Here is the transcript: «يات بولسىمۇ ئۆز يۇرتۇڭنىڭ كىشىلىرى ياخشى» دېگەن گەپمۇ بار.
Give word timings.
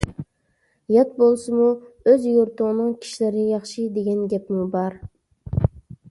«يات 0.93 1.11
بولسىمۇ 1.17 1.65
ئۆز 2.11 2.25
يۇرتۇڭنىڭ 2.29 2.89
كىشىلىرى 3.03 3.43
ياخشى» 3.51 3.85
دېگەن 3.99 4.23
گەپمۇ 4.33 4.65
بار. 4.77 4.97